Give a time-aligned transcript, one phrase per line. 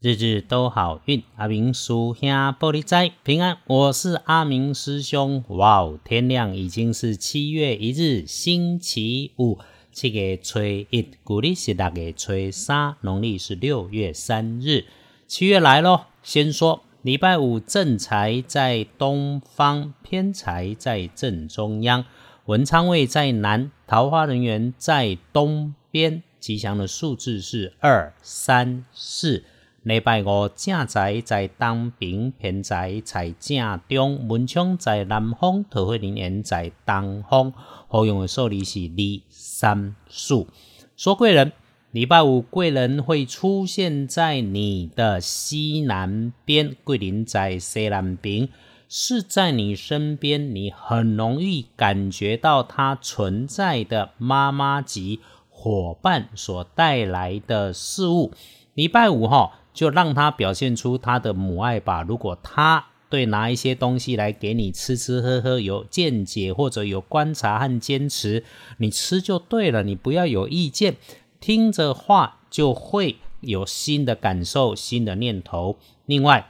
[0.00, 3.58] 日日都好运，阿明叔兄玻璃斋平安。
[3.66, 5.42] 我是阿明师兄。
[5.48, 9.58] 哇哦，天亮已经是七月一日，星期五。
[9.90, 14.84] 七月初一，古历是六月初三，农历是六月三日。
[15.26, 22.04] 七月来咯，先说礼拜五正财在东方，偏财在正中央，
[22.44, 26.22] 文昌位在南，桃花人员在东边。
[26.38, 29.42] 吉祥的数字是二、三、四。
[29.88, 37.54] 礼拜五正财在东边，偏财在正中，文昌在南方，桃花人缘在东方。
[37.88, 40.46] 好用的数字是二、三、四。
[40.94, 41.52] 说贵人，
[41.90, 48.50] 礼拜五贵人会出现在你的西南边，贵人在西南边，
[48.90, 58.34] 是在你身边，你很容易感觉到它存在的妈妈级伙伴所带来的事物。
[58.74, 59.52] 礼拜五哈。
[59.78, 62.02] 就让他表现出他的母爱吧。
[62.02, 68.42] 如果他对拿一些东西来给你吃吃喝喝有见解或者有观察和坚持，
[68.78, 70.96] 你吃就对了，你不要有意见，
[71.38, 75.78] 听着话就会有新的感受、新的念头。
[76.06, 76.48] 另外，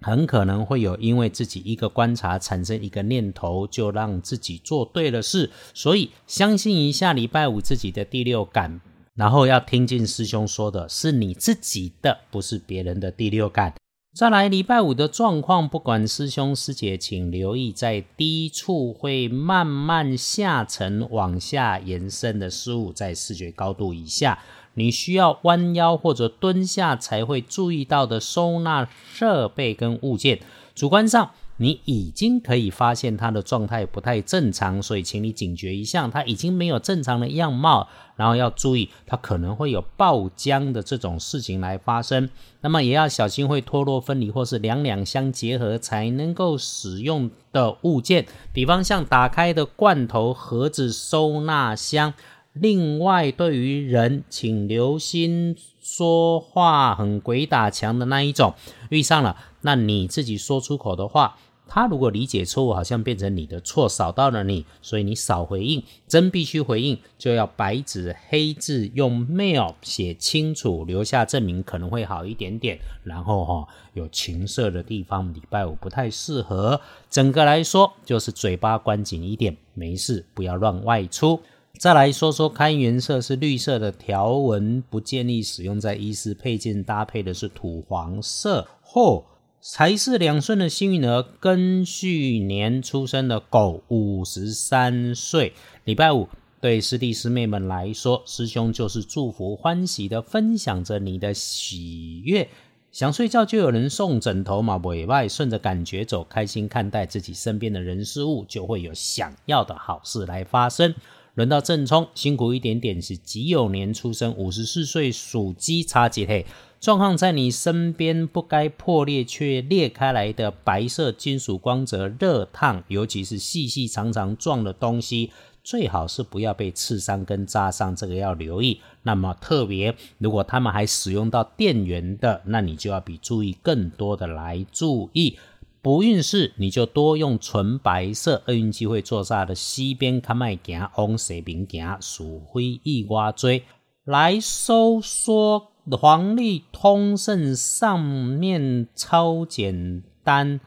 [0.00, 5.50] 很可能会有因为自己一个观察产生一个念头，就让自己做对了事。
[5.74, 8.80] 所以，相信一下礼拜五自己的第六感。
[9.14, 13.74] 然后要听进师兄说的是你自己的，不是别人的第六感。
[14.16, 24.40] 再来礼拜五的状况，不管师兄师姐，请留意在低处会慢慢下沉往下延伸的事物，在视觉高度以下，
[24.74, 30.40] 你需要弯腰或者蹲下才会注意到的收纳设备跟物件，
[30.74, 31.30] 主观上。
[31.56, 42.28] 你已经可以发现它的状态不太正常，所以请你警觉一下，它已经没有正常的样貌，然后要注意它可能会有爆浆的这种事情来发生。
[42.60, 52.14] 那么也要小心会脱落分离或是两两相结合才能够使用的物件，比方像打开的罐头盒子、收纳箱。
[52.54, 58.54] 另外，对于人，请留心说话很鬼打墙的那一种，
[58.90, 61.36] 遇上了，那你自己说出口的话。
[61.66, 65.82] 他如果理解错误，好像变成你的错，扫到了你，所以你少回应。
[66.06, 72.78] 真必须回应，就要白纸黑字用 mail 写清楚，留下证明可能会好一点点。
[73.02, 76.78] 然后哈，有情色的地方，礼拜五不太适合。
[77.08, 81.40] 整个来说，就是嘴巴关紧一点，没事，不要乱外出。
[81.78, 89.24] 再来说说开元色是绿色的条纹，不建议使用在衣饰配件，搭配的是土黄色或。
[89.66, 96.28] 财是两顺的幸运儿，庚戌年出生的狗，五十三岁，礼拜五，
[96.60, 102.46] 对师弟师妹们来说，师兄就是祝福欢喜的分享着你的喜悦。
[102.92, 110.94] 想睡觉就有人送枕头嘛，委外顺着感觉走，开心看待自己身边的人事物，就会有想要的好事来发生。
[111.34, 116.46] 轮到正冲，辛苦一点点是己酉年出生，五十四岁属鸡，差几黑。
[116.80, 125.32] 状况在你身边不该破裂却裂开来的白色金属光泽热烫，尤其是细细长长状的东西，
[125.64, 128.80] 最好是不要被刺伤跟扎伤，这个要留意。
[129.02, 135.38] 那么特别，如果他们还使用到电源的，那你就要比注意更多的来注意。
[135.84, 138.42] 不运势，你就多用纯白色。
[138.46, 143.64] 厄运机会坐煞的西边看麦行，往西边行，鼠灰一挖追
[144.06, 145.68] 来收缩。
[146.00, 150.58] 黄历通胜上面超简单，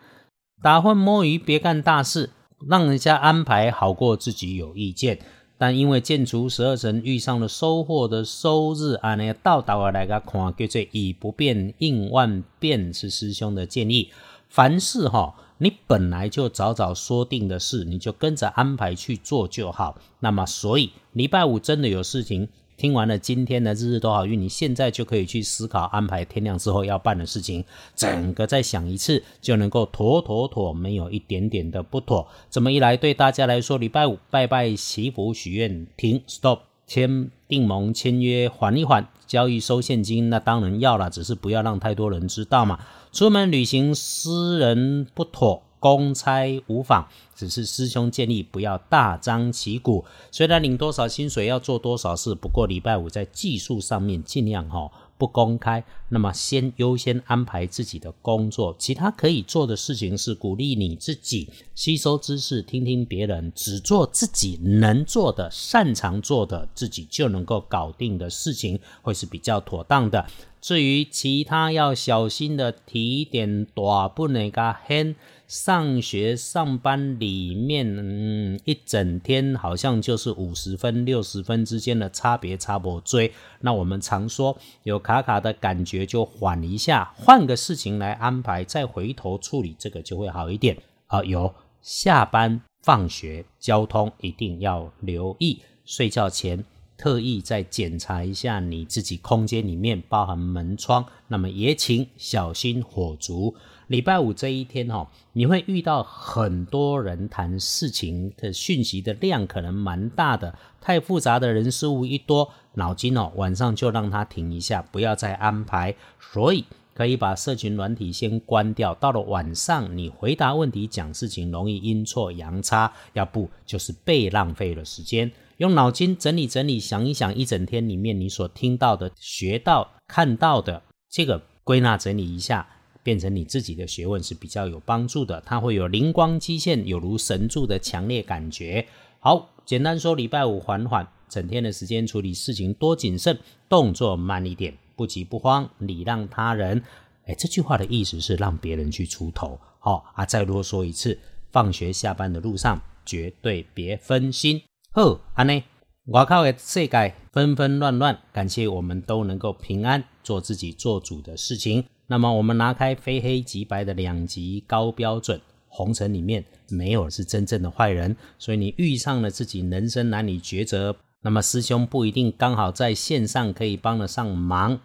[0.61, 2.29] 打混摸鱼别干大事，
[2.69, 5.17] 让人家安排好过自己有意见。
[5.57, 14.11] 但因为建除十二神遇上了收获的收日，安尼倒倒来个看，叫做以不变应万变，是师兄的建议。
[14.49, 19.99] 凡事哈，你本来就早早说定的事，你就跟着安排去做就好。
[20.19, 22.47] 那么，所以礼拜五真的有事情。
[22.77, 27.65] 听完了今天的日日都好运，你现在就可以去思考安排天亮之后要办的事情，
[27.95, 32.27] 整个再想一次就能够妥妥妥，没有一点点的不妥。
[32.51, 42.79] 这么一来，对大家来说，礼拜五拜拜祈福许愿停，stop，签订盟签约缓一缓，交易收现金，那当然要了，只是不要让太多人知道嘛。
[43.11, 45.61] 出门旅行私人不妥。
[45.79, 50.03] 公差无妨，只是师兄建议不要大张旗鼓。
[50.31, 55.83] 虽然领多少薪水要做多少事，不过礼拜五在技术上面尽量哈不公开。
[56.09, 70.25] 那么先优先安排自己的工作，其他可以做的事情是鼓励你自己吸收知识，听听别人，只做自己能做的、擅长做的，自己就能够搞定的事情，会是比较妥当的。
[70.59, 75.15] 至于其他要小心的提点，大不那个很。
[75.47, 83.31] 上学上班里面，嗯，一整天好像就是五十分、六十分之间的差别，差不追。
[83.61, 91.23] 那我们常说有卡卡的感觉，就缓一下，换个事情来安排，再回头处理，这个就会好一点啊。
[91.23, 96.61] 有下班、放学、交通一定要留意，睡觉前
[96.97, 101.05] 特意再检查一下你自己空间里面，包含门窗。
[101.27, 103.55] 那么也请小心火烛。
[103.87, 115.95] 礼拜五这一天哈，你会遇到很多人谈事情的讯息的量可能蛮大的，太复杂的人事物一多，脑筋哦晚上就让它停一下，不要再安排。
[116.19, 125.31] 所以可以把社群软体先关掉，到了晚上你回答问题、讲事情容易阴错阳差，要不就是被浪费了时间。
[125.57, 132.67] 用脑筋整理整理，想一想一整天里面你所听到的、学到、看到的，这个归纳整理一下。
[133.03, 138.85] 变成你自己的学问是比较有帮助的，它会有灵光激现，有如神助的强烈感觉。
[139.21, 143.39] 好，简单说，礼拜五缓缓，整天的时间处理事情多谨慎，
[143.69, 146.83] 动作慢一点，不急不慌，礼让他人。
[147.27, 149.57] 哎，这句话的意思是让别人去出头。
[149.79, 151.17] 好啊，再啰嗦一次，
[151.49, 154.61] 放学下班的路上绝对别分心。
[154.91, 155.63] 好，安内，
[156.05, 161.83] 我靠的世界纷纷乱乱，感谢我们都能够平安做自己做主的事情。
[162.07, 174.79] 那么我们拿开非黑即白的两极高标准，红尘里面没有是真正的坏人，所以你遇上了自己人生男女抉择，那么师兄不一定刚好在线上可以帮得上忙，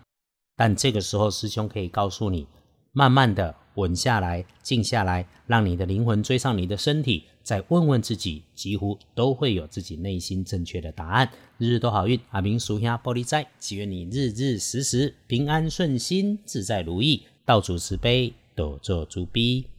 [0.57, 2.47] 但这个时候师兄可以告诉你，
[2.93, 7.25] 慢慢的稳下来，静下来，让你的灵魂追上你的身体。
[7.43, 11.29] 再问问自己，几乎都会有自己内心正确的答案。
[11.59, 19.73] 日日都好运，阿明叔下玻璃斋，祈愿你日日时时平安顺心，自在如意，道主慈悲，多做诸逼。